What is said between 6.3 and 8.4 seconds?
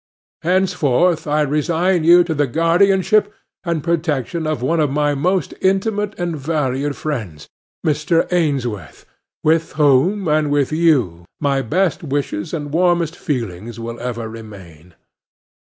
valued friends, Mr.